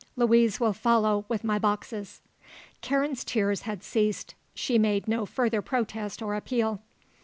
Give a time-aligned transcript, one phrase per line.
[0.15, 2.21] Louise will follow with my boxes."
[2.81, 4.33] Karen's tears had ceased.
[4.55, 6.81] She made no further protest or appeal.